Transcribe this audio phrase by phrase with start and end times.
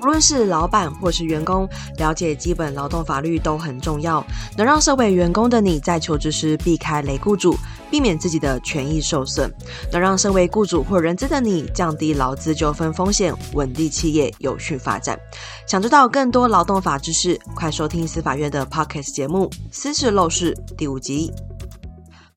[0.00, 4.24] 无论是老板或是员工，了解基本劳动法律都很重要，
[4.56, 7.56] 能让身为员工的你在求职时避开雷雇主，
[7.90, 9.50] 避免自己的权益受损；
[9.92, 15.18] 能让身为雇主或人资的你降低劳资纠纷风险，稳定企业有序发展。
[15.66, 21.32] 想知道更多劳动法知识，快收听司法院的 Podcast 节目《私事漏事》第五集。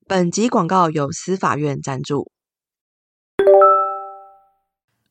[0.08, 2.30] 本集广告由司法院赞助。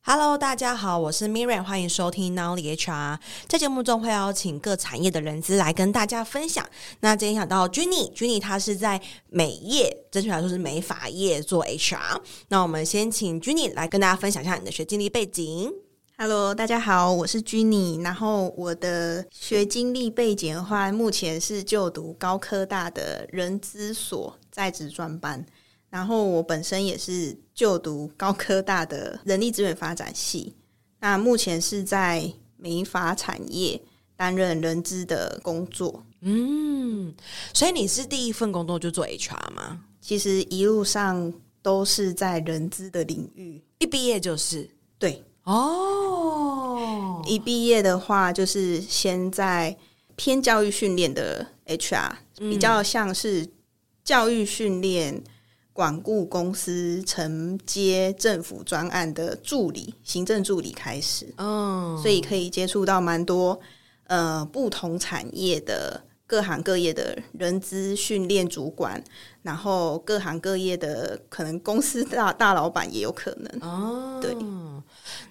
[0.04, 3.20] Hello，大家好，我是 Miriam，欢迎收听 Nowly HR。
[3.48, 6.68] 在节目中会邀请各产业的人资来跟大家分享。
[7.02, 12.20] 那今天想到 Jenny，Jenny 她是在美业，正确来说是美发业做 HR。
[12.48, 15.72] 那我们先请 Junny 来跟大家分享一下你的学经历背景。
[16.18, 18.04] Hello，大家好，我是 Junny。
[18.04, 25.46] 然后我的学经历背景的话，目前是就读高科大的人资所在职专班。
[25.92, 30.56] 然后我本身也是就读高科大的人力资源发展系，
[31.02, 33.80] 那目前是在美发产业
[34.16, 36.04] 担任人资的工作。
[36.22, 37.14] 嗯，
[37.54, 39.82] 所以你是第一份工作就做 HR 吗？
[40.00, 44.70] 其实一路上都是在人资的领域，一毕业就是。
[44.98, 49.76] 对哦，一毕业的话就是先在
[50.16, 53.46] 偏教育训练的 HR，比较像是
[54.06, 55.22] 教育训练。
[55.74, 62.02] 管顾公司承接政府专案的助理、行政助理开始，嗯，oh.
[62.02, 63.58] 所以可以接触到蛮多
[64.08, 69.02] 呃不同产业的各行各业的人资训练主管，
[69.42, 74.16] 然后各行各业的可能公司大大老板也有可能哦。
[74.16, 74.22] Oh.
[74.22, 74.36] 对，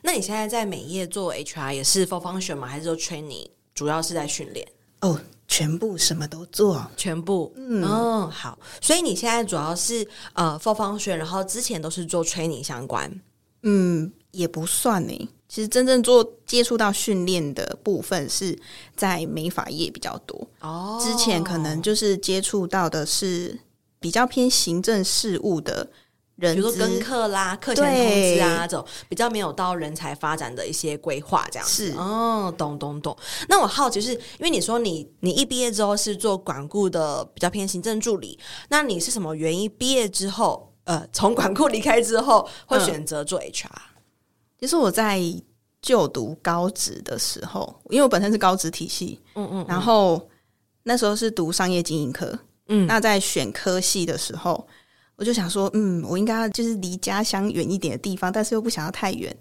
[0.03, 2.67] 那你现在在美业做 HR 也是 full function 吗？
[2.67, 4.67] 还是说 training 主要是在训练？
[5.01, 5.11] 哦。
[5.11, 5.19] Oh.
[5.53, 13.21] 全部什么都做，全部，嗯，哦，好，所以你现在主要是呃 full function，然后之前都是做 training 相关，
[13.65, 15.29] 嗯，也不算呢。
[15.49, 18.57] 其实真正做接触到训练的部分是
[18.95, 21.03] 在美发业比较多哦。
[21.03, 23.59] 之前可能就是接触到的是
[23.99, 25.91] 比较偏行政事务的。
[26.41, 31.93] 人比如说跟课啦、课前通知啊，这种比较没有到人才发展的一些规划，这样子。
[31.93, 33.15] 是哦，懂懂懂。
[33.49, 38.39] 那我好奇是，因为你说你你一毕业之后是做管顾的，比较偏行政助理，
[38.71, 43.67] 那你是什么原因毕业之后，呃， 从管顾离开之后，会选择做 HR？
[43.67, 44.03] 嗯，
[44.59, 45.21] 其实我在
[45.83, 50.27] 就读高职的时候，因为我本身是高职体系，嗯，嗯嗯，然后
[50.85, 54.67] 那时候是读商业经营科，嗯，那在选科系的时候。
[55.21, 59.37] 我就想说，嗯，我应该就是离家乡远一点的地方，但是又不想要太远。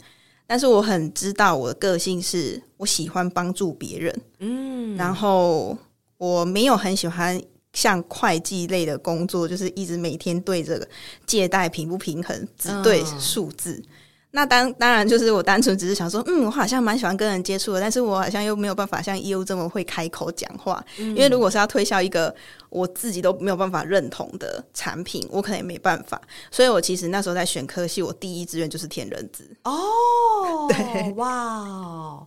[0.45, 5.77] 但是我很知道我的个性是，我喜欢帮助别人，嗯，然后
[6.17, 7.41] 我没有很喜欢
[7.71, 10.85] 像会计类的工作，就是一直每天对这个
[11.25, 13.71] 借贷平不平衡，只对数字。
[13.73, 13.83] 嗯
[14.31, 20.85] 那当当然就是我单纯只是想说，嗯，我好像蛮喜欢跟人接触的，但是我好像又没有办法像业务这么会开口讲话。
[20.99, 22.33] 嗯、因为如果是要推销一个
[22.69, 26.21] 我自己都没有办法认同的产品，我可能也没办法。
[26.51, 29.49] 所以我其实那时候在选科系，我第一志愿就是填人资。
[29.63, 32.19] 哦， 对，哇！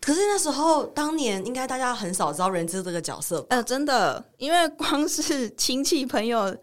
[0.00, 6.56] 可是那时候当年应该大家很少知道人资这个角色，呃，真的，因为光是亲戚朋友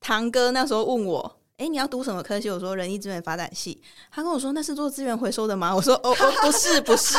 [0.00, 1.36] 堂哥那时候问我。
[1.56, 2.50] 哎，你要读什么科系？
[2.50, 3.80] 我说人力资源发展系。
[4.10, 5.72] 他跟我说那是做资源回收的吗？
[5.72, 7.16] 我说哦哦，不是不是。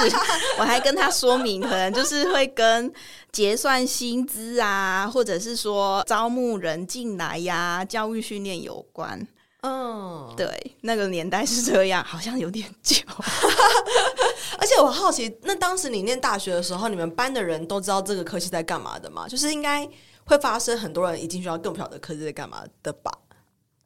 [0.60, 2.92] 我还跟他说明，可能就是会跟
[3.32, 9.26] 结算薪资啊，或者是说招募人进来呀、啊，教育训练有关。
[9.62, 12.98] 嗯，对，那个年代是这样，好像有点久。
[14.60, 19.30] 而且我好奇，那当时你念大学的时候，你们班的人都知道这个科系在干嘛的吗？
[19.30, 19.90] 就是应该
[20.26, 23.12] 会发生很多人一进学校更不晓得科系在干嘛的吧？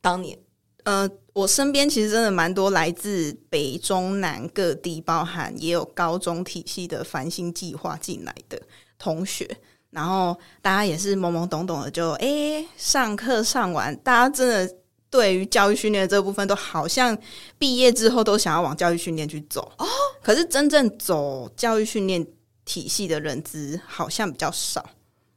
[0.02, 0.38] 当年，
[0.84, 8.62] 呃，我身边其实真的蛮多来自北中南各地，包含也有高中体系的繁星计划进来的
[8.98, 9.50] 同学，
[9.92, 14.76] 然后大家也是懵懵懂懂的就，就、欸、哎上课上完，大家真的
[15.10, 17.18] 对于教育训练这部分都好像
[17.58, 19.86] 毕业之后都想要往教育训练去走哦。
[20.22, 22.26] 可是真正走教育训练
[22.64, 24.88] 体系的人资好像比较少，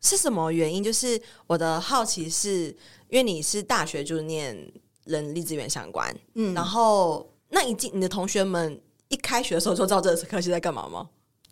[0.03, 0.83] 是什么原因？
[0.85, 2.77] 就是我的好奇是。
[3.13, 4.57] 因为你是大学就是念
[5.05, 11.07] 人力资源相关，嗯，然后那一进你的同学们一开学的时候就知道这个科系在干嘛吗？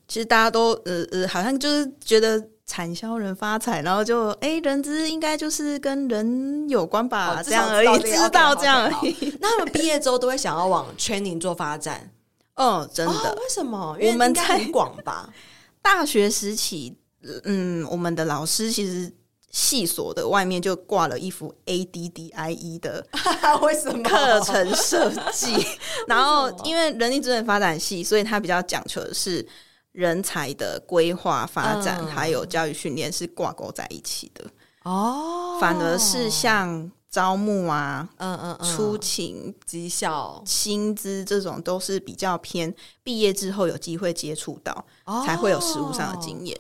[0.08, 9.36] 其实大家都呃呃，好像就是觉得产销人发财，然后就哎，人资应该就是跟人有关吧，哦、这样而已，知道这样而已。
[9.38, 12.10] 那他们毕业之后都会想要往 training 做发展？
[12.56, 13.12] 嗯，真的？
[13.12, 13.94] 哦、为什么？
[14.00, 15.28] 因为我们在很广吧？
[15.82, 16.96] 大学时期，
[17.44, 19.12] 嗯，我们的老师其实。
[19.52, 23.04] 系所的外面就挂了一幅 ADDIE 的
[23.62, 25.56] 为什么课程设计？
[26.06, 29.44] 然后因为人力资源发展系，所以他比较讲求的是
[29.90, 34.44] 人才的规划发展，嗯、还有教育训练是挂钩在一起的
[34.84, 35.58] 哦。
[35.60, 46.56] 反而是像招募啊，嗯嗯，嗯出勤、绩效、薪资这种，都是比较偏毕业之后有机会接触到，哦、才会有实务上的经验。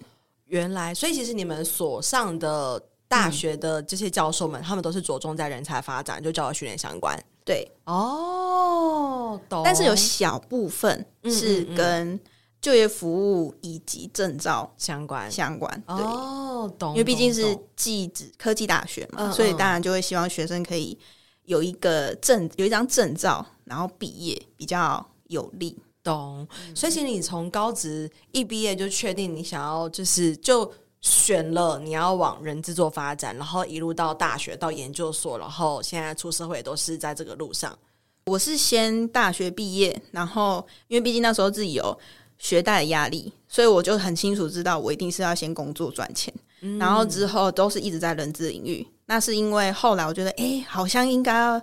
[0.50, 7.18] 原来，所以其实你们所上的大学的这些教授们，嗯、他们都是着重在人才发展，就教育训练相关。
[7.44, 9.62] 对，哦，懂。
[9.64, 12.18] 但是有小部分是跟
[12.60, 15.82] 就业服务以及证照相关相关。
[15.86, 16.90] 对，哦，懂。
[16.90, 20.98] 因为毕竟是技职科技大学嘛，所以当然就会希望学生可以
[21.44, 25.78] 有一个证，有一张证照，然后毕业比较有利。
[26.02, 26.46] 懂。
[26.74, 30.72] 所以其实你从高职一毕业就确定你想要，就是就。
[31.02, 37.74] 选了你要往人资做发展，然后一路到大学到研究所，然后现在出社会都是在这个路上。
[38.26, 41.98] 我是先大学毕业，然后因为毕竟那时候自己有
[42.36, 46.30] 学贷的压力，所以我就很清楚知道我一定是要先工作赚钱，
[46.60, 48.86] 嗯、然后之后都是一直在人资领域。
[49.06, 51.62] 那是因为后来我觉得，哎，好像应该要。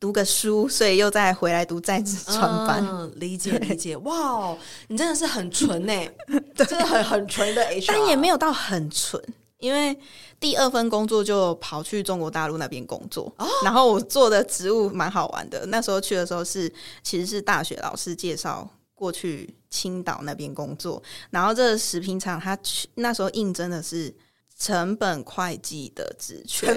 [0.00, 2.86] 读个书，所以又再回来读在职专班。
[2.86, 3.96] 嗯，理解理解。
[3.98, 4.56] 哇，
[4.86, 5.92] 你真的是很纯呢，
[6.54, 9.22] 对真的很很纯的 HR，但也没有到很纯，
[9.58, 9.98] 因为
[10.38, 13.32] 第二份工作就跑去中国大陆那边工作。
[13.38, 15.66] 哦，然后我做的职务蛮好玩的。
[15.66, 16.72] 那时候去的时候是，
[17.02, 21.02] 其实是大学老师介绍过去青岛那边工作。
[21.30, 24.14] 然后这个食品厂，他去那时候应征的是
[24.58, 26.66] 成本会计的职缺。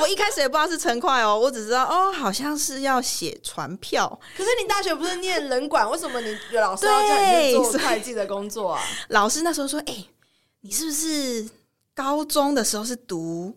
[0.00, 4.20] 我一开始也不知道是成会哦，我只知道哦，好像是要写传票。
[4.36, 8.82] 可是你大学不是念人管，为什么你老师要叫你做会计的工作啊？
[9.08, 10.10] 老师那时候说：“哎、欸，
[10.62, 11.48] 你是不是
[11.94, 13.56] 高中的时候是读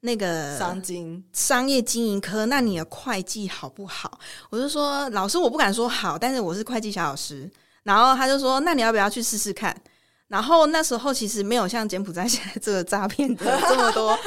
[0.00, 2.46] 那个商经商业经营科？
[2.46, 4.18] 那你的会计好不好？”
[4.50, 7.48] 我就说：“老师，我不敢说好，但是我是会计小老师。”
[7.84, 9.74] 然后他就说：“那你要不要去试试看？”
[10.28, 14.18] 然后那时候其实没有像柬埔寨现在这个诈骗的这么多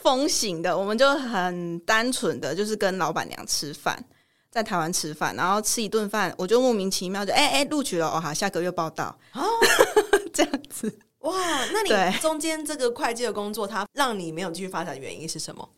[0.00, 4.02] 风行的，我们就很单纯的就是跟老板娘吃饭，
[4.50, 9.42] 在台湾吃饭，然后吃一顿饭，我就莫名其妙就哎哎录取了哦，好，下个月报道哦，
[10.32, 11.34] 这样子哇，
[11.72, 15.68] 那你中间这个会计的工作，它让你没有继续发展的原因是什么？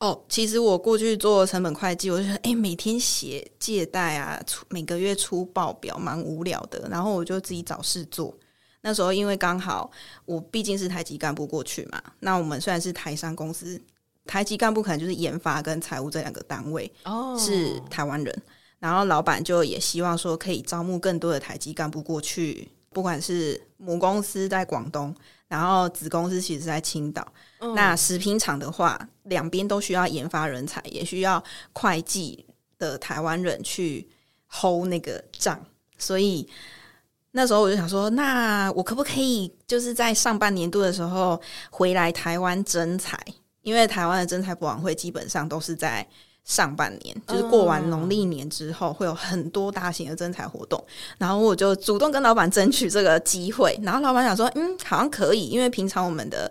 [0.00, 8.36] 哦，其实我过去做成本会计，我就说哎，每天写借贷啊，出每个月出报表，蛮无聊的，然后我就自己找事做。
[8.86, 9.90] 那时候因为刚好
[10.26, 13.80] 我毕竟是台籍干部过去嘛，那我们虽然是台商公司，
[14.26, 18.42] 台籍干部可能就是研发跟财务这两个单位哦，是台湾人，
[18.78, 25.16] 然后老板就也希望说可以招募更多的台籍干部过去，不管是母公司在广东，
[25.48, 27.26] 然后子公司其实在青岛，
[27.60, 31.42] 嗯、那食品厂的话，两边都需要研发人才，也需要
[31.72, 32.44] 会计
[32.78, 34.06] 的台湾人去
[34.46, 35.58] hold 那个账，
[35.96, 36.46] 所以。
[37.36, 43.18] 那时候我就想说，那我可不可以就是在上半年度的时候回来台湾征才？
[43.62, 46.06] 因为台湾的征才博览会基本上都是在
[46.44, 50.82] 上半年，就是过完农历年之后会有很多大型的征才活动。
[51.18, 56.48] 然后我就主动跟老板争取这个机会，然后老板想说，嗯，好像可以，因为平常我们的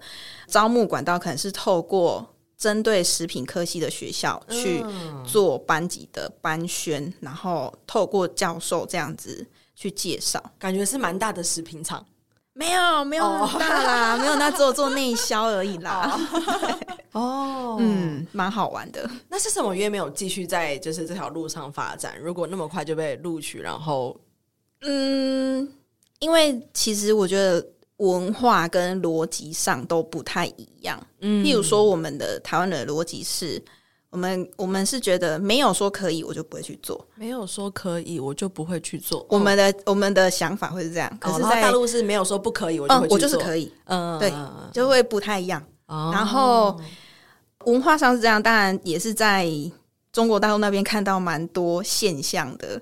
[0.47, 2.27] 招募管道可能是透过
[2.63, 4.81] 针对食品科系的学校去
[5.25, 9.45] 做班级的班宣，然后透过教授这样子。
[9.75, 12.06] 去介绍，感觉是蛮大的食品厂，
[12.54, 14.21] 没有没有那么大啦，oh.
[14.21, 16.16] 没有那只有做内销而已啦。
[17.11, 17.81] 哦，oh.
[17.81, 19.09] 嗯，蛮好玩的。
[19.28, 22.18] 那是什么原因没有继续在就是这条路上发展？
[22.19, 24.16] 如果那么快就被录取，然后，
[24.81, 25.68] 嗯，
[26.19, 27.66] 因为其实我觉得
[27.97, 31.02] 文化跟逻辑上都不太一样。
[31.19, 33.62] 嗯，譬如说我们的台湾的逻辑是。
[34.09, 39.26] 我们我们是觉得没有说可以，我就不会去做；没有说可以，我就不会去做。
[39.28, 44.31] 我们的、哦、我们的想法会是这样，可是在、哦、大陆是没有说不可以，我就会我就是可以，嗯，对，
[44.71, 45.59] 就会不太一样。
[45.88, 46.80] 哦、然后
[47.66, 49.50] 文化上是这样，当然也是在
[50.12, 52.80] 中国大陆那边看到蛮多现象的，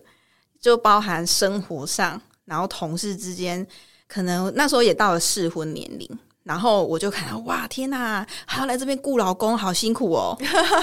[0.60, 3.66] 就包含生活上，然后同事之间，
[4.12, 6.20] 可能那时候也到了适婚年龄。
[6.44, 10.36] 然后我就看到哇，天哪，还要来这边雇老公，好辛苦哦！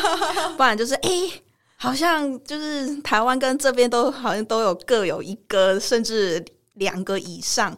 [0.56, 1.10] 不然就是哎，
[1.76, 6.42] 好像就是台湾跟这边都好像都有各有一个，甚至
[6.74, 7.76] 两个以上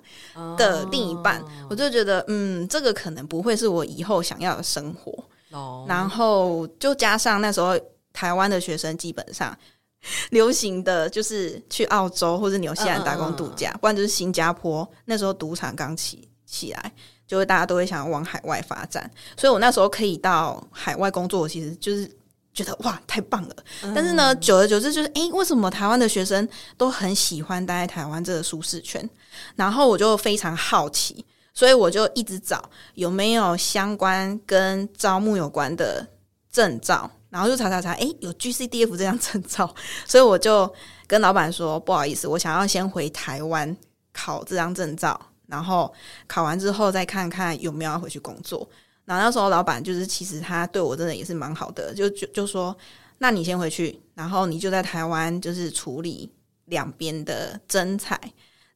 [0.59, 1.41] 的另一半。
[1.41, 5.25] 哦、我就觉得，嗯，这个可能不会是我以后想要的生活。
[5.51, 7.77] 哦、然后就加上那时候
[8.13, 9.57] 台湾的学生基本上
[10.31, 14.89] 流行的就是去澳洲或者纽西兰打工度假，嗯嗯、不然就是新加坡。
[15.05, 16.93] 那时候赌场刚起起来。
[17.31, 22.05] 就会大家都会想要往海外发展，所以我那时候可以到海外工作，其实就是
[22.53, 23.57] 觉得哇，太棒了！
[23.95, 29.09] 但是呢，久而久之，就是哎，为什么台湾的学生都很喜欢待在台湾这个舒适圈？
[29.55, 36.05] 然后我就非常好奇，所以我就一直找有没有相关跟招募有关的
[36.51, 39.73] 证照，然后就查查查，哎，有 GCDF 这样证照，
[40.07, 40.71] 所以我就
[41.07, 43.75] 跟老板说，不好意思，我想要先回台湾
[44.13, 45.93] 考这张证照，然后
[46.27, 48.69] 考完之后再看看有没有要回去工作。
[49.05, 52.77] 然后那时候老板就是，其实他对我真的也是蛮好的，就就就说，
[53.19, 56.31] 那你先回去，然后你就在台湾就是处理
[56.67, 58.17] 两边的征才，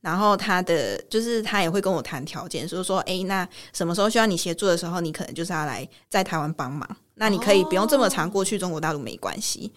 [0.04, 9.72] 然后他的就是他也会跟我谈条件，所以说，哎，那什么时候需要你协助的时候，你可能就是要来在台湾帮忙，那你可以不用这么长过去中国大陆没关系，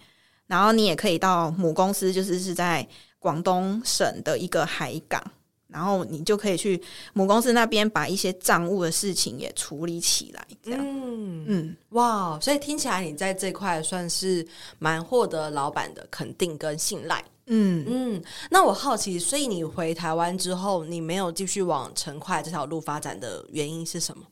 [0.46, 2.86] 然后你也可以到母公司，就是是在
[3.18, 5.22] 广东省的一个海港。
[5.70, 6.82] 然后你就可以去
[7.12, 10.80] 母公司那边把一些账务的事情也处理起来，这样。
[10.82, 14.46] 嗯嗯，哇，所以听起来你在这块算是
[14.78, 17.22] 蛮获得老板的肯定跟信赖。
[17.50, 24.24] 嗯嗯，那我好奇，所以你回台湾之后，你没有继续往成快这条路发展的原因是什么？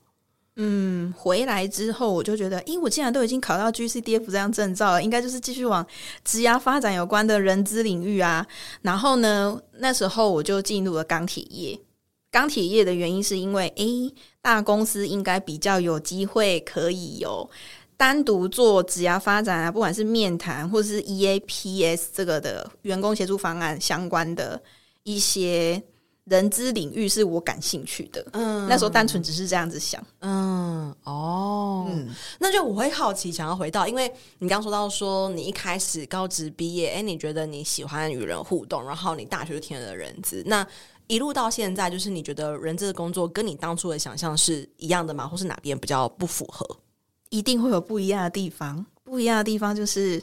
[0.59, 5.87] 嗯，回来之后我就觉得，咦，我既然都已经考到 GCDF 这样证照了，应该就是继续往
[6.25, 8.47] 职涯发展有关的人资领域啊。
[8.83, 11.79] 然后呢，那时候我就进入了钢铁业。
[12.31, 17.49] 钢铁业的原因是因为，诶，大公司应该比较有机会可以有
[17.97, 24.63] 单独做职涯发展啊，不管是面谈或是 EAPS 这个的员工协助方案相关的
[25.03, 25.83] 一些。
[26.27, 32.09] 人资领域是我感兴趣的，嗯，那时候单纯只是这样子想，嗯，哦，嗯，
[32.41, 40.67] 那就我会好奇，想要回到，因为你刚说到说你一开始高职毕业，哎，你觉得你喜欢与人互动，然后你大学就填了人资，那
[41.07, 45.29] 一路到现在，就是你觉得人资的工作跟你当初的想象是一样的吗？
[45.29, 46.67] 或是哪边比较不符合？
[47.29, 50.23] 一定会有不一样的地方，不一样的地方就是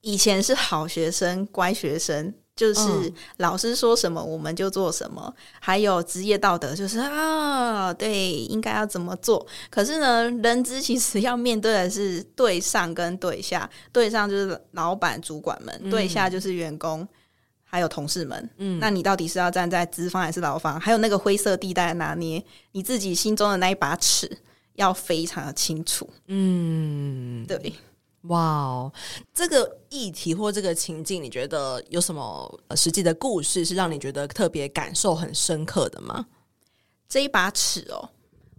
[0.00, 2.34] 以前是好学生，乖学生。
[2.56, 9.46] 就是老师说什么我们就做什么，还有职业道德，就是啊，对，应该要怎么做。
[9.68, 17.06] 可是呢，人资其实要面对的是对上跟对下，对上就是老板、主管们，嗯、对下就是员工
[17.62, 18.48] 还有同事们。
[18.56, 20.80] 嗯，那你到底是要站在资方还是劳方？
[20.80, 24.38] 还有那个灰色地带的拿捏，你自己心中的那一把尺
[24.76, 26.08] 要非常的清楚。
[26.28, 27.72] 嗯，对。
[28.22, 28.92] 哇哦，
[29.32, 36.26] 这个议题或这个情境，你觉得有什么实际的故事是让你觉得特别感受很深刻的吗？
[37.08, 38.08] 这一把尺哦，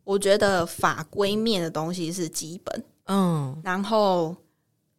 [0.05, 4.33] 我觉得法规面的东西是基本，嗯，然后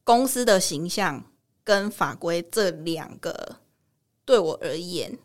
[0.05, 1.25] 公司的形象
[1.65, 3.57] 跟法规这两个
[4.27, 5.19] 对我而言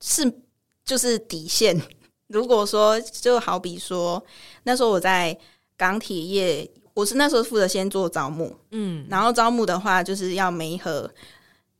[0.00, 0.40] 是
[0.84, 1.80] 就是底线。
[2.28, 4.22] 如果说就好比说
[4.62, 5.36] 那时候我在
[5.76, 6.70] 港铁业。
[6.94, 11.08] 我是那时候负责先做招募，嗯，然后招募的话就是要媒合，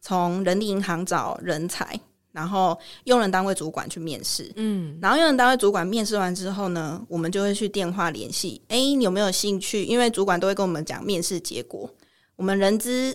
[0.00, 1.98] 从人力银行找人才，
[2.30, 9.82] 然后用人单位主管去面试，嗯，然后用人单位主管面试完之后呢，我们就会去电话联系，哎，你有没有兴趣？
[9.82, 11.92] 因为主管都会跟我们讲面试结果，
[12.36, 13.12] 我们人资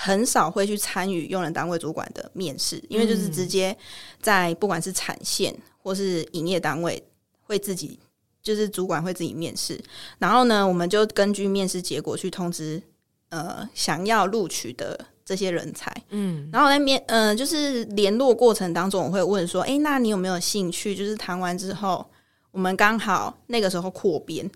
[0.00, 3.76] 很少会去参与用人单位主管的面试，因为就是直接
[4.20, 5.52] 在不管是产线
[5.82, 7.02] 或是营业单位
[7.42, 7.98] 会自己。
[8.40, 9.78] 就是主管会自己面试，
[10.18, 12.80] 然后呢，我们就根据面试结果去通知
[13.28, 15.92] 呃想要录取的这些人才。
[16.10, 20.94] 嗯，然后在面呃就是联络过程当中，我会问说，哎，那你有没有兴趣？
[20.94, 22.08] 就是谈完之后，
[22.52, 24.48] 我们刚好那个时候扩编，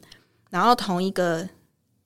[0.49, 1.47] 然后同一个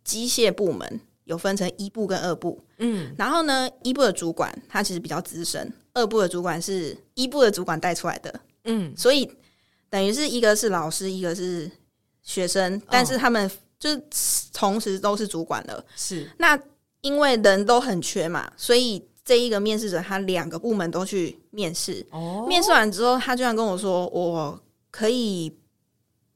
[0.03, 2.61] 机械部门有分成一部跟二部。
[2.79, 8.41] 嗯，然后呢，一部的主管他其实比较资深，二部的主管是一部的主管带出来的。
[8.65, 9.31] 嗯，所以。
[9.89, 11.71] 等于是一个是老师，一个是
[12.21, 14.03] 学生，但是他们就是
[14.53, 15.83] 同时都是主管了。
[15.95, 16.59] 是那
[17.03, 22.05] 因为人都很缺嘛，所以这一个面试者他两个部门都去面试。
[22.11, 25.57] 哦，面试完之后，他居然跟我说：“我可以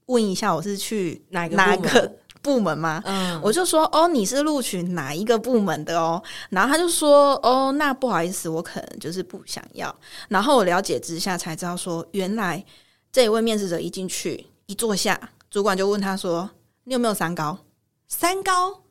[0.07, 9.95] 问一下，我是去哪个哪个部门吗？”嗯，我就说：“哦，你是录取哪一个部门的哦？”然后他就说：“哦，那不好意思，我可能就是不想要。”
[10.29, 12.65] 然后我了解之下才知道说，原来。
[13.13, 15.21] 这一位面试者一进去一坐下，
[15.51, 16.49] 主管就问他说
[16.87, 17.59] ：“你有没有三高？
[18.07, 18.83] 三高？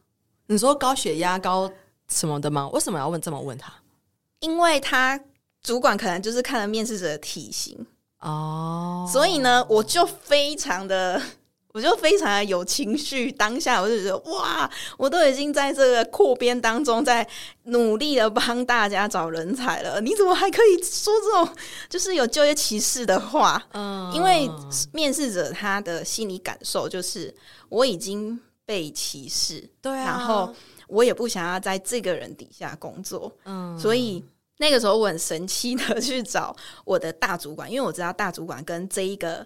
[0.47, 1.71] 你说高血压、高
[2.09, 2.67] 什么的吗？
[2.73, 3.71] 为什么要问这么问他？
[4.41, 5.17] 因为他
[5.63, 7.87] 主管可能就是看了面试者的体型
[8.19, 11.21] 哦，所以呢，我就非常的。”
[11.71, 17.25] 我就非常的有情绪，当下我就觉得哇，我都已经在这个扩编当中，在
[17.65, 21.55] 努力的帮大家找人才了，你怎么还可以说这种
[21.87, 23.63] 就是有就业歧视的话？
[23.73, 24.49] 嗯，因为
[24.91, 27.33] 面试者他的心理感受就是
[27.69, 30.51] 我已经被歧视，对啊，然后
[30.87, 33.31] 我也不想要在这个人底下工作。
[33.45, 34.23] 嗯，所以
[34.57, 39.45] 那个时候我很神奇的去找我的大主管，因为我知道大主管跟这一个。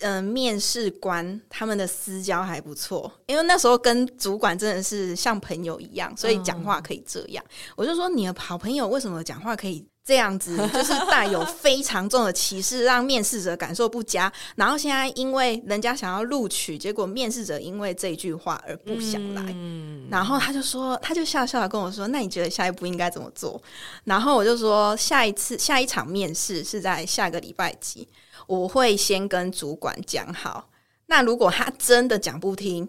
[0.00, 7.44] 嗯、呃，面试官他们的私交还不错，因为那时候跟主管真的是像朋友一样，所以讲话可以这样。
[7.46, 14.30] 嗯、我就说你的好朋友为什么讲话可以这样子， 就是带有非常重的歧视，让面试者感受不佳。
[14.56, 19.42] 然后现在因为人家想要录取，结果面试者因为这句话而不想来。
[19.54, 23.60] 嗯、然后他就说，他就笑笑的跟我说：“那你觉得下一步应该怎么做？”
[24.04, 28.06] 然后我就说：“下一次下一场面试是在下个礼拜几？”
[28.46, 30.68] 我会先跟主管讲好，
[31.06, 32.88] 那如果他真的讲不听，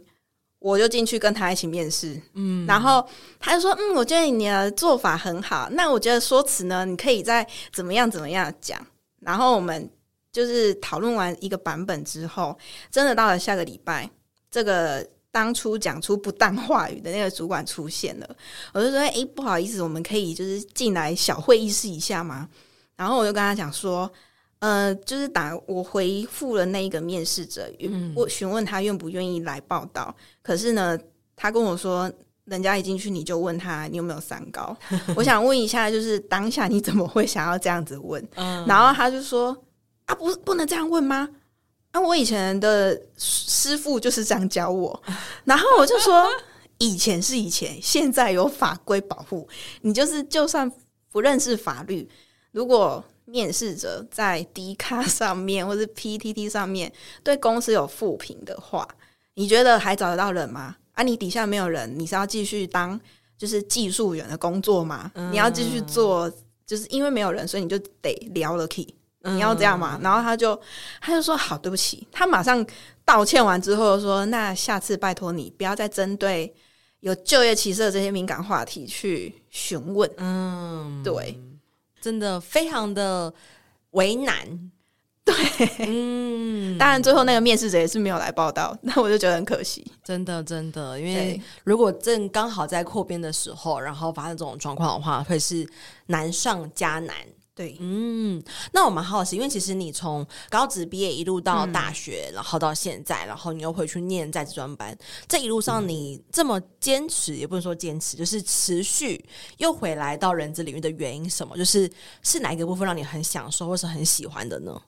[0.59, 2.19] 我就进去跟他一起面试。
[2.33, 3.07] 嗯，然后
[3.39, 5.69] 他就说：“嗯，我觉得你的做法很好。
[5.71, 8.79] 那我觉得说辞呢，你可以再怎么样怎么样讲。”
[9.21, 9.89] 然后我们
[10.31, 12.57] 就是讨论完一个版本之后，
[12.89, 14.09] 真的到了下个礼拜，
[14.49, 18.35] 这个当初讲出不当话语的那个主管出现了，
[18.73, 22.49] 我就说：“诶，不好意思，我们可以就是进来小会议室一下吗？”
[22.97, 24.11] 然后我就跟他讲说。
[24.65, 27.71] 呃，就是打我回复了那一个面试者，
[28.15, 30.15] 我询问他愿不愿意来报到。
[30.17, 30.97] 嗯、可是呢，
[31.35, 32.11] 他跟我说，
[32.45, 34.75] 人家一进去你就问他你有没有三高。
[35.15, 38.27] 我想问一下，就是当下你怎么会想要这样子问？
[38.33, 39.55] 嗯、然后他就说
[40.07, 41.29] 啊，不不能这样问吗？
[41.91, 44.99] 啊，我以前的师傅就是这样教我。
[45.45, 46.25] 然后我就说，
[46.79, 49.47] 以前是以前，现在有法规保护，
[49.81, 50.71] 你就是就算
[51.11, 52.09] 不认识法律，
[52.51, 53.03] 如果。
[53.25, 56.91] 面试者在 D 卡上面或是 PTT 上面
[57.23, 58.87] 对公司有负评的话，
[59.33, 60.75] 你觉得还找得到人吗？
[60.93, 62.99] 啊，你底下没有人，你是要继续当
[63.37, 65.11] 就是技术员的工作吗？
[65.15, 66.31] 嗯、你要继续做，
[66.65, 68.87] 就是因为没有人，所以你就得聊了 key，
[69.23, 69.97] 你要这样吗？
[69.99, 70.57] 嗯、然后他就
[71.01, 72.07] 他就说好，对不起。
[72.11, 72.65] 他马上
[73.03, 76.53] 道歉完之后说，那下次拜托你不要再针对
[77.01, 80.09] 有就业歧视的这些敏感话题去询问。
[80.17, 81.37] 嗯，对。
[82.05, 83.33] 真的非常的
[83.91, 84.71] 为难，
[85.23, 85.33] 对，
[85.79, 95.67] 嗯，当然最后那个面试者也是没有来报道， 那我就觉得很可惜，真的真的，因为如果正刚好在扩编的时候，然后发生这种状况的话，会是
[96.05, 97.15] 难上加难。
[97.55, 109.23] 对，嗯，那我蛮好奇，因为其实你从高职毕业一路到大学，嗯、然后到现在，然后你又回去念在职专班，这一路上你这么坚持，嗯、也不能说坚持，就是持续
[109.57, 111.55] 又回来到人资领域的原因什么？
[111.55, 111.89] 就是
[112.21, 114.81] 是哪一个部分让你很享受或是很喜欢的呢？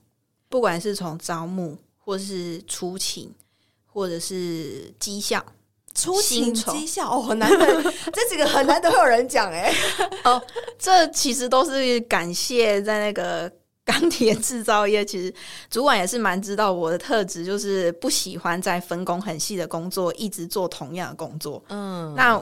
[0.50, 3.34] 不管是从招募，或是出勤，
[3.86, 5.42] 或者是绩效。
[5.94, 9.72] 出勤绩效哦，很难得， 这几个很难得会有人讲哎。
[10.22, 10.40] 哦，
[10.78, 13.50] 这其实都是感谢在那个
[13.84, 15.32] 钢铁制造业，其实
[15.68, 21.60] 主管也是蛮知道我的特质，就是不喜欢在分工很细的工作，一直做同样的工作。
[21.68, 22.40] 嗯，那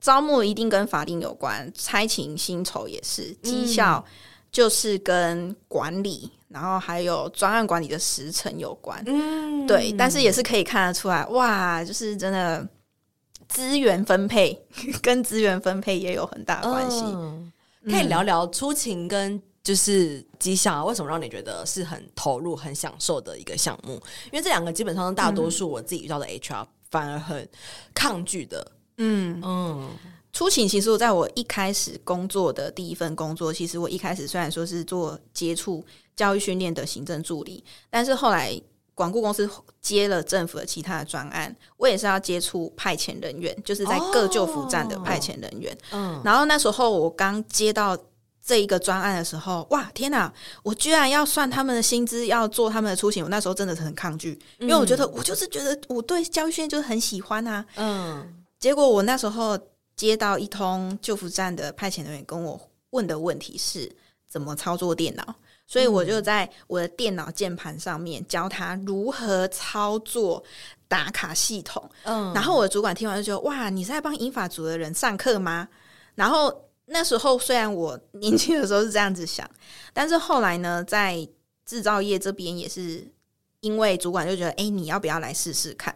[0.00, 4.04] 招募一定跟法定有关，差勤薪酬也是，绩效
[4.52, 9.02] 就是跟管理，然后还有专案管理的时程有关。
[9.06, 12.68] 嗯，对，但是也是可以看得出来，哇，就是真的。
[13.48, 14.58] 资源分配
[15.02, 17.52] 跟资源分配也有很大的关系，嗯，
[17.84, 23.94] 可以聊聊出勤跟就是绩效，啊为什么让你觉得是很投入、很享受的一个项目？
[24.26, 27.48] 因为这两个基本上大多数我自己遇到的 HR 反而很
[27.94, 28.72] 抗拒的。
[28.98, 29.90] 嗯嗯，
[30.32, 35.84] 出勤其实我在我一开始工作的第一份工作，其实我一开始虽然说是做接触
[36.16, 38.60] 教育训练的行政助理，但是后来。
[38.98, 39.48] 管顾公司
[39.80, 45.78] 接了政府的其他的专案，我也是要接触派遣人员，就是在各救服站的派遣人员。
[45.92, 47.96] 嗯、哦，然后那时候我刚接到
[48.44, 50.32] 这一个专案的时候，哇，天哪！
[50.64, 57.64] 我居然要算他们的薪资，要做他们的出行，我那时候真的是很抗拒，因为我觉得我就是觉得我对教育训练就是很喜欢啊。
[57.76, 59.56] 嗯，结果我那时候
[59.94, 63.94] 接到一通救服站的派遣人员跟我问的问题是
[64.28, 65.34] 怎么操作电脑。
[65.68, 70.42] 所以我就在我的电脑键盘上面教他如何操作
[70.88, 71.88] 打卡系统。
[72.04, 75.68] 嗯，然后我的主管听完就说：“哇，你是在帮英法族的人上课吗？”
[76.16, 79.48] 然后那时候虽然我年轻的时候是这样子想，
[79.92, 81.28] 但是后来呢，在
[81.66, 83.06] 制造业这边也是
[83.60, 85.94] 因为主管就觉得：“哎，你要不要来试试看？”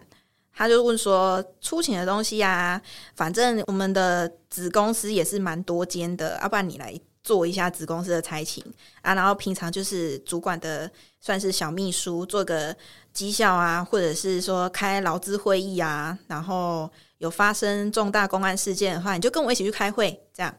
[0.54, 2.78] 他就问说：“出勤的东西呀，
[3.16, 8.64] 反正我们的子公司也是蛮多间的，要不然你来。”做一下子公司的差勤
[9.00, 12.74] 啊，然后平常就是主管的算是小秘书，做个
[13.12, 20.54] 绩效啊，或者是说开劳资会议啊，然后有发生重大公安事件的话，你就跟我一起去开会，这样。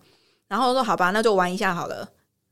[0.48, 2.08] 然后说好吧，那就玩一下好了。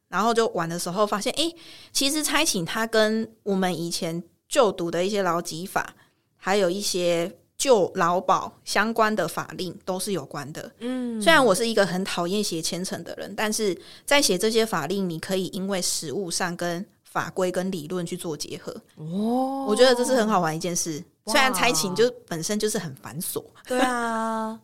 [0.10, 1.56] 然后就玩的时候发现，诶，
[1.94, 5.96] 其实差勤它跟我们以前就读的一些劳基法，
[6.36, 10.72] 还有一些就劳保相关的法令都是有关的。
[10.80, 18.76] 嗯，虽然我是一个很讨厌写千层的人，但是在写这些法令，你可以因为实务上跟法规跟理论去做结合。
[18.96, 21.04] 哦，我觉得这是很好玩一件事。
[21.28, 24.60] 虽然猜情就本身就是很繁琐，对啊，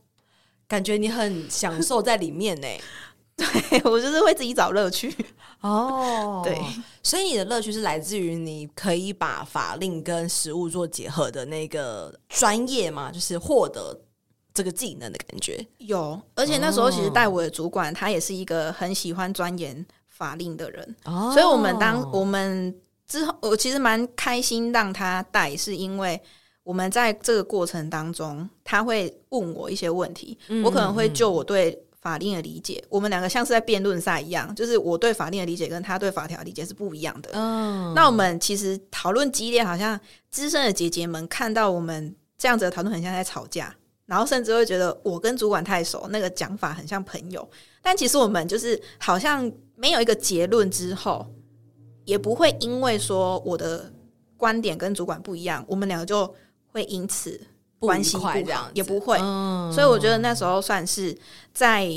[0.67, 2.67] 感觉你很享受在里面呢。
[3.37, 5.15] 对，我就是会自己找乐趣
[5.61, 6.41] 哦。
[6.43, 6.59] 对，
[7.03, 13.97] 所以你的乐趣是来自于你可以把法令跟食物做结合的那个专业嘛，就是获得
[14.53, 15.65] 这个技能的感觉。
[15.77, 22.75] 有，而且那时候其实带我的主管他也是一个很喜欢钻研法令的人，哦，所以我们当我们
[23.07, 26.19] 之后，我其实蛮开心让他带，是因为。
[26.63, 37.29] 我们在这个过程当中，他会问我一些问题，嗯、我可能会就我对法令的理解，嗯、我们两个像是在辩论赛一样，就是我对法令的理解跟他对法条的理解是不一样的。
[37.33, 39.99] 嗯，那我们其实讨论激烈，好像
[40.31, 47.45] 资深的姐姐们看到我们这样子的讨论，很像在吵架，然后甚至会觉得我跟主管太熟，那个讲法很像朋友。
[47.81, 51.27] 但其实我们就是好像没有一个结论之后，
[52.05, 53.91] 也不会因为说我的
[54.37, 56.33] 观点跟主管不一样，我们两个就。
[56.69, 57.41] 会因此
[57.79, 61.17] 关系不好，这样也不会，嗯、所以我觉得那时候算是
[61.53, 61.87] 在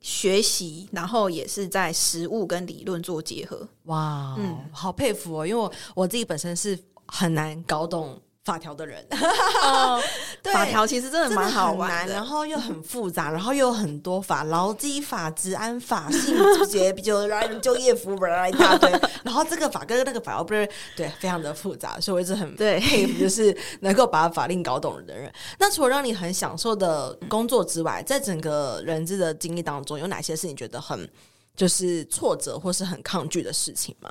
[0.00, 3.68] 学习，然后也是在实物跟理论做结合。
[3.84, 8.18] 哇，嗯，好佩服哦，因为我我自己本身是很难搞懂。
[8.48, 9.04] 法条的人，
[9.62, 10.00] 哦、
[10.42, 16.34] 对法条其实真的蛮好玩的，然后又很复杂，然后又有很多法，劳基法、治安法、性
[16.72, 17.28] 别比较
[17.60, 18.90] 就业服务一大堆，
[19.22, 25.30] 然后这个法跟那个法，不是对，非常的复杂，所以我一直很佩服，就是能够把法令搞懂的人。
[25.58, 31.06] 那除了让你很享受的工作之外，在整个人资的经历当中，有哪些是你觉得很
[31.54, 34.10] 就是挫折或是很抗拒的事情吗？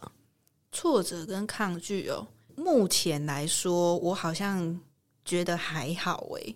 [0.72, 2.28] 挫折跟抗拒哦。
[2.58, 4.80] 目前来说，我好像
[5.24, 6.56] 觉得还好诶，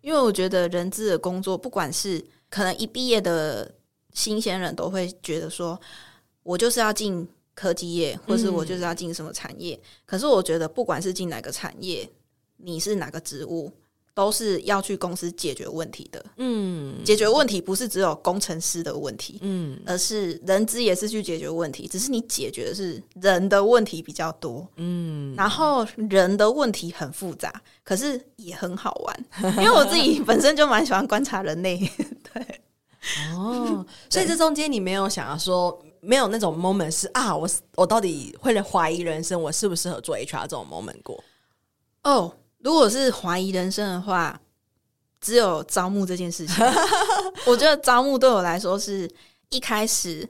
[0.00, 3.74] 因为我觉得人资的工作，不管是可能一毕业的
[4.14, 5.78] 新鲜人都会觉得说，
[6.42, 9.78] 我就是要进科技业，或是我就是要进什么产业。
[10.06, 12.10] 可是我觉得，不管是进哪个产业，
[12.56, 13.70] 你是哪个职务。
[14.16, 27.52] 都是要去公司解决问题的，嗯，解决问题不是只有工程师的问题，嗯，而是人资也是去解决问题，只是你解决的是人的问题比较多，嗯，然后人的问题很复杂，
[27.84, 29.26] 可是也很好玩，
[29.62, 31.76] 因为我自己本身就蛮喜欢观察人类，
[32.32, 32.60] 对，
[33.34, 41.22] 哦，所以这中间你没有想要说，没有那种 moment 是啊，我我到底会怀疑人生，我适不适合做 HR 这种 moment 过？
[42.04, 42.32] 哦。
[42.66, 44.40] 如果是怀疑人生的话，
[45.20, 46.56] 只有招募这件事情。
[47.46, 49.08] 我觉得招募对我来说是
[49.50, 50.28] 一开始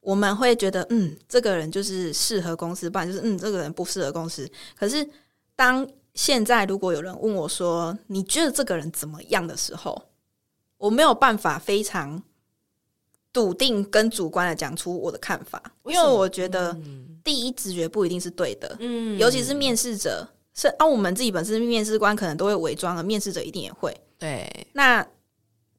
[0.00, 4.50] 我们会觉得，嗯，这个人就是适合公司办，就是嗯，这个人不适合公司。
[4.74, 5.06] 可是
[5.54, 10.02] 当现在如果有人问我说，你觉得这个人怎么样的时候，
[10.78, 12.22] 我没有办法非常
[13.30, 16.74] 笃定跟主观的讲出我的看法，因为我觉得
[17.22, 20.26] 第一直觉不一定是对的，嗯，尤其是面试者。
[20.60, 23.96] 是啊，我们自己本身面试官可能都会伪装的，面试者一定也会。
[24.18, 25.06] 对，那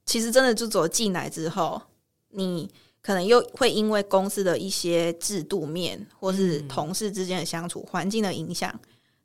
[0.05, 1.81] 其实真的就走进来之后，
[2.29, 8.73] 你可能又会因为公司的一些制度面，或是同事之间的相处环境的影响，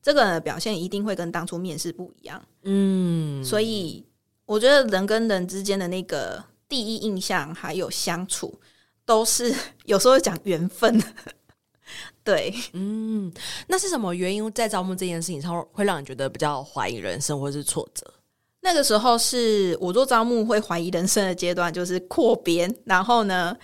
[0.02, 2.42] 这个人的表现一定会跟当初面试不一样。
[2.64, 4.04] 嗯，所以
[4.46, 8.58] 我觉得人跟人之间的那个第一印象还有相处，
[9.06, 9.54] 都是
[9.86, 11.00] 有时候讲缘分。
[12.24, 13.30] 对，嗯，
[13.68, 18.10] 那是什么原因在招募这件事情上会让你觉得比较怀疑人生或是挫折？
[18.62, 22.74] 那个时候是我做招募会怀疑人生的阶段，就是扩编。
[22.86, 23.54] 然后呢，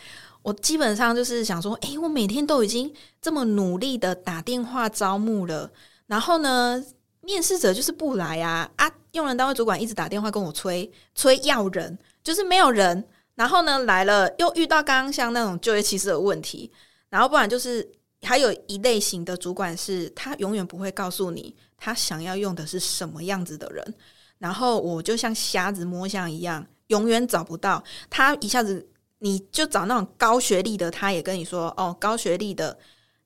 [0.43, 2.93] 我基本上就是想说，诶，我每天都已经
[3.23, 5.71] 这么努力的打电话招募了，
[6.07, 6.85] 然后呢，
[7.23, 8.93] 面试者就是不来啊啊！
[9.13, 13.03] 用人单位主管一直打电话跟我催催要人，就是没有人。
[13.37, 16.71] 然后呢，来了又遇到刚刚像那种就业歧视的问题，
[17.09, 17.91] 然后不然就是。
[18.23, 23.95] 还有一类型的主管是，他永远不会告诉你他想要用的是什么样子的人，
[24.39, 27.83] 然后我就像瞎子摸象一样，永远找不到。
[28.11, 28.87] 他一下子
[29.21, 32.79] 你就找那种高学历的，他也跟你说，哦，高学历的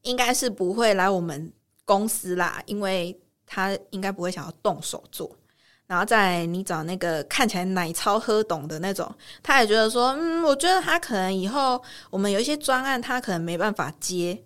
[0.02, 1.52] 应该是不会来我们
[1.85, 5.37] 公司啦，因为他应该不会想要动手做。
[5.87, 14.42] 然后再你找那个看起来奶超喝懂的那种，他也觉得说，嗯，我觉得他可能以后我们有一些专案，他可能没办法接。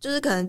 [0.00, 0.48] 就是可能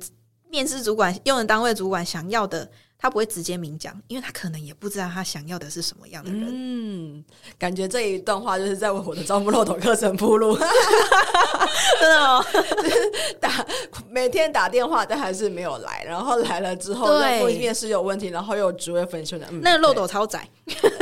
[0.49, 6.47] 面试主管、用人单位主管想要的他不会直接明讲，因为他可能也不知道他想要的是什么样的人。
[6.51, 7.23] 嗯，
[7.57, 10.57] 感觉这一段话就是在为我的招募漏斗课程铺路，
[12.01, 12.45] 真的哦，
[13.39, 13.65] 打
[14.09, 20.45] 每天打电话，但还是没有来，然后来了之后，对，面试有问题，然后又职位分析的，那个漏斗超窄。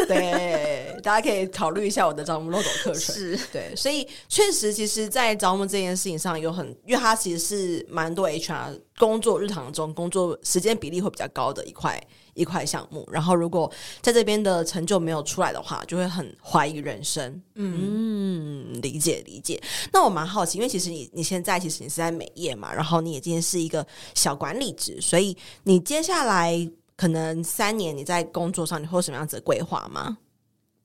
[0.07, 3.15] 对， 大家可以考虑一下我的招募漏斗课程。
[3.15, 8.79] 是对，所以确实，其实，在招募这件事情上有很，因为它其实是蛮多 HR。
[8.99, 13.07] 工作日常中，工作时间比例会比较高的一块一块项目。
[13.11, 17.39] 然后，如果在这边的成就没有出来的话，就会很怀疑人生。
[17.53, 19.61] 嗯，嗯，理解理解。
[19.93, 30.17] 那我蛮好奇，因为其实你你现在其实你是在美业嘛，然后你也今天是一个小管理职，所以你接下来可能三年你在工作上你会有什么样子的规划吗？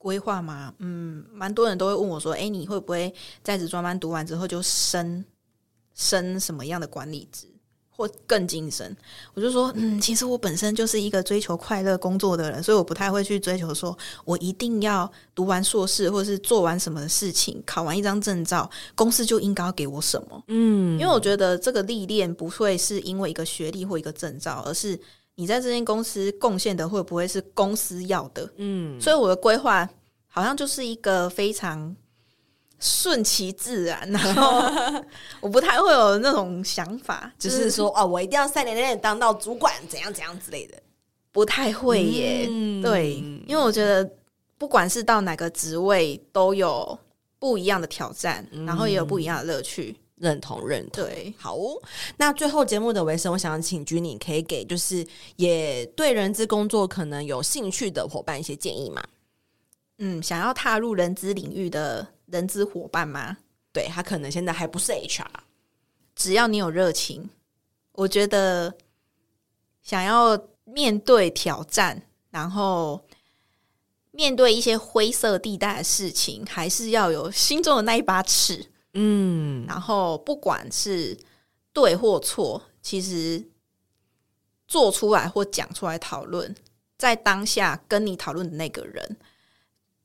[0.03, 0.75] 规划嘛？
[0.79, 5.25] 嗯，蛮多人都会问我说：“哎，你会不会在职专班读完之后就升
[5.95, 7.47] 升什么样的管理职？”
[7.95, 8.97] 或更晋升，
[9.35, 20.43] 我就说，嗯，其实我本身就是一个追求快乐工作的人，所以我不太会去追求说我一定要读完硕士，或者是做完什么事情，考完一张证照，公司就应该要给我什么。
[20.49, 24.99] 嗯，因为我觉得这个历练不会是因为一个学历或一个证照，而是
[25.35, 28.51] 你在这间公司贡献的会不会是公司要的。
[28.57, 29.89] 嗯，所以我的规划
[30.27, 31.95] 好像就是一个非常。
[32.85, 34.61] 顺其自然，然后
[35.41, 40.77] 我不太会有那种想法，只是说哦，我一定要三年内当到主管，怎样怎样之类的，
[41.31, 42.49] 不太会耶。
[42.51, 43.15] 嗯、对，
[43.47, 44.11] 因为我觉得
[44.59, 46.99] 不管是到哪个职位，都有
[47.39, 49.97] 不一样的挑战，嗯、然后也有不一样的乐趣。
[50.17, 51.05] 认同，认同。
[51.05, 51.57] 对，好，
[52.17, 59.03] 那最后节目的尾声，我想请 Jannie 可以给就是也对人资工作可能有兴趣的伙伴一些建议吗？
[59.99, 62.07] 嗯，想要踏入人资领域的。
[62.33, 63.37] 人资伙伴吗？
[63.75, 65.27] 对，他可能现在还不是 HR，
[66.17, 67.29] 只要你有热情，
[67.93, 68.73] 我觉得
[69.83, 73.05] 想要面对挑战，然后
[74.13, 78.72] 面对一些灰色地带的事情，还是要有心中的那一把尺。
[78.95, 81.17] 嗯，然后不管是
[81.73, 83.43] 对或错，其实
[84.67, 86.55] 做出来或讲出来讨论，
[86.99, 89.17] 在当下跟你讨论的那个人。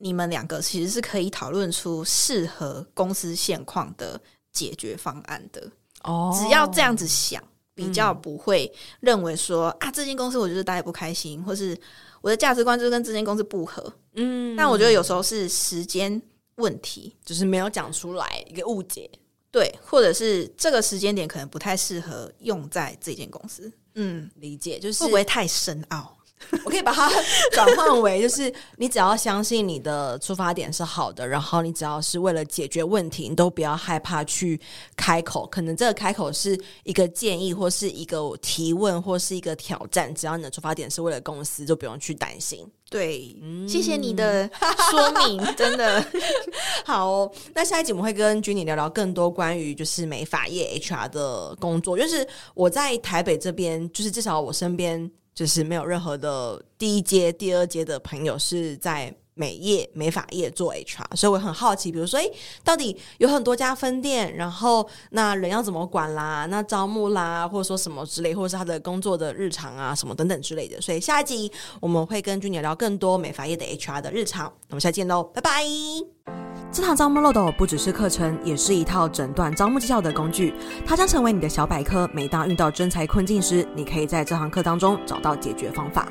[0.00, 4.20] 你们两个其实是可以讨论出适合公司现况的
[4.52, 5.68] 解决方案的
[6.04, 6.32] 哦。
[6.38, 7.42] 只要这样子想，
[7.74, 11.76] 比较不会认为说、嗯、啊，这间公司我就是待得不开心，或是
[12.20, 13.92] 我的价值观就是跟这间公司不合。
[14.14, 16.22] 嗯，但我觉得有时候是时间
[16.58, 19.10] 问题，就是没有讲出来一个误解，
[19.50, 23.72] 对，或者是这个时间点可能不太适合用在这间公司。
[23.94, 26.17] 嗯，理解，就是会不会太深奥？
[26.64, 27.10] 我可以把它
[27.52, 34.60] 转换为，就是你只要相信你的出发点是好的，然后你只要是为了解决问题，你都不要害怕去
[34.96, 35.46] 开口。
[35.46, 40.14] 可能这个开口是一个建议，或是一个提问，或是一个挑战。
[40.14, 42.66] 只要你的出发点是为了公司，就不用去担心。
[42.90, 44.48] 对，嗯、谢谢你的
[44.90, 46.02] 说明，真的
[46.86, 47.32] 好、哦。
[47.54, 51.98] 那下一集我们会跟 Jannie 聊聊更多关于就是美发业 HR 的工作。
[51.98, 55.10] 就是我在台北这边，就是至少我身边。
[55.38, 62.28] 就是没有任何的第一阶、第二阶的朋友是在美业、美发业做 HR，所以我很好奇，比如说，诶，
[62.64, 66.44] 到底有很多家分店，然后那人要怎么管啦？
[66.46, 70.80] 那招募啦，或者说什么之类，或者是他的工作的日常啊，什么等等之类的。
[70.80, 71.48] 所以下一集
[71.80, 74.52] 我们会跟 Jannie 聊更多美发业的 HR 的日常。
[74.70, 76.17] 我们下期见喽，拜拜。
[76.70, 80.52] 这堂招募漏斗不只是课程，也是一套诊断招募绩效的工具。
[80.86, 82.08] 它将成为你的小百科。
[82.12, 86.06] 每当遇到真才困境时，你可以在这堂课当中找到解决方法。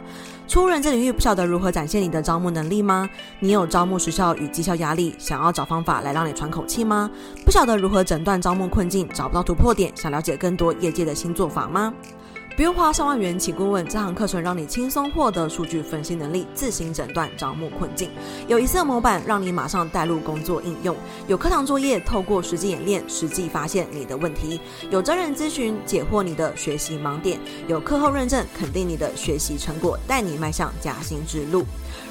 [0.48, 3.08] 初入人资领域，不晓得如何展现你的招募能力吗？
[3.40, 7.10] 你有招募时效与绩效压力，想要找方法来让你喘口气吗？
[7.46, 11.94] 不晓得如何诊断招募困境，找不到突破点，想了解更多业界的新做法吗？
[12.58, 18.10] 不用花上万元请顾问，这堂课程让你轻松获得数据分析能力，自行诊断招募困境。
[18.48, 20.96] 有一次模板让你马上带入工作应用，
[21.28, 24.60] 有课堂作业，透过实际演练，实际发现你的问题。
[24.90, 31.64] 有真人咨询解惑你的学习盲点，有课后认证肯定你的学习成果，带你迈向加薪之路。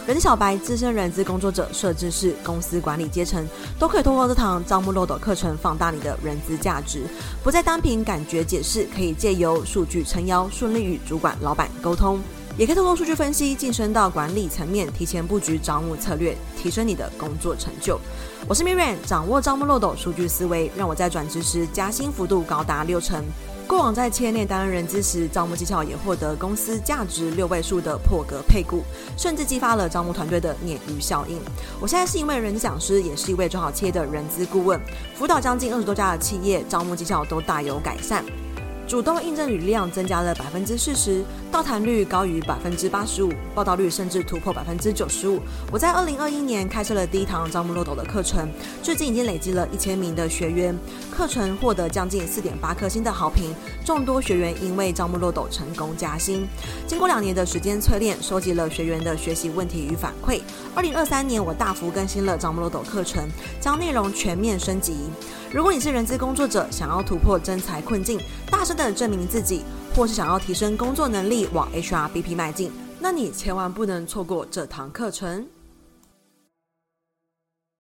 [0.07, 3.45] 人小白、资深人资工作者、设置是、公司管理阶层，
[3.77, 7.03] 都可以通过这堂招募漏斗课程，放大你的人资价值。
[7.43, 12.21] 不再单凭感觉解释，可以借由数据撑腰，顺利与主管、老板沟通。
[12.57, 18.01] 也可以通过数据分析，晋升到管理层面，提前布局招募策略，提升你的工作成就。
[18.47, 23.25] 我是 Miran，掌握招募漏斗数据思维，让我在转职时加薪幅度高达六成。
[23.69, 28.85] 过往在企业内担任人资时，招募绩效也获得公司价值六位数的破格配股，
[29.17, 31.41] 甚至激发了招募团队的鲶鱼效应。
[31.81, 34.81] 我现在是一位人讲师，也是一位做好企业的人资顾问，
[35.17, 38.25] 辅导将近二十多家的企业，招募绩效都大有改善。
[38.87, 45.41] 主动应征履量增加了百分之四十，到谈率高于百分之八十五，报道率甚至突破百分之九十五。
[45.73, 48.49] 我在二零二一年开设了第一堂招募漏斗的课程，
[48.85, 50.77] 至今已经累积了一千名的学员，
[51.11, 53.53] 课程获得将近四点八颗星的好评，
[53.85, 56.47] 众多学员因为招募漏斗成功加薪。
[56.87, 60.41] 经过两年的时间淬炼，收集了学员的学习问题与反馈。
[60.77, 63.29] 二零二三年，我大幅更新了招募漏斗课程，
[63.61, 64.95] 将内容全面升级。
[65.53, 69.63] 如果你是人资工作者，想要突破真才困境，大声等证明自己，
[69.95, 75.47] 或是想要提升工作能力，往 HRBP 迈进，那你千万不能错过这堂课程。